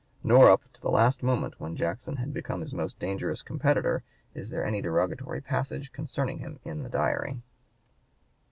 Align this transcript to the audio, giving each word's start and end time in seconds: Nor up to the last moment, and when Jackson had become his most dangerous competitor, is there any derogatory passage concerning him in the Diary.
Nor 0.23 0.49
up 0.49 0.61
to 0.73 0.81
the 0.81 0.89
last 0.89 1.21
moment, 1.21 1.53
and 1.53 1.61
when 1.61 1.75
Jackson 1.75 2.15
had 2.15 2.33
become 2.33 2.61
his 2.61 2.73
most 2.73 2.97
dangerous 2.97 3.43
competitor, 3.43 4.01
is 4.33 4.49
there 4.49 4.65
any 4.65 4.81
derogatory 4.81 5.41
passage 5.41 5.91
concerning 5.91 6.39
him 6.39 6.59
in 6.65 6.81
the 6.81 6.89
Diary. 6.89 7.43